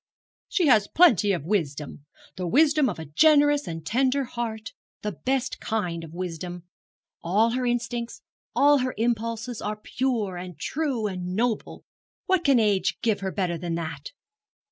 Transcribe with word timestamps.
'She 0.49 0.65
has 0.65 0.87
plenty 0.87 1.31
of 1.31 1.45
wisdom 1.45 2.07
the 2.35 2.47
wisdom 2.47 2.89
of 2.89 2.97
a 2.97 3.05
generous 3.05 3.67
and 3.67 3.85
tender 3.85 4.23
heart 4.23 4.73
the 5.03 5.11
best 5.11 5.59
kind 5.59 6.03
of 6.03 6.11
wisdom. 6.11 6.63
All 7.21 7.51
her 7.51 7.67
instincts, 7.67 8.23
all 8.55 8.79
her 8.79 8.95
impulses, 8.97 9.61
are 9.61 9.75
pure, 9.79 10.37
and 10.37 10.57
true, 10.57 11.05
and 11.05 11.35
noble. 11.35 11.83
What 12.25 12.43
can 12.43 12.57
age 12.59 12.97
give 13.03 13.19
her 13.19 13.31
better 13.31 13.59
than 13.59 13.75
that? 13.75 14.09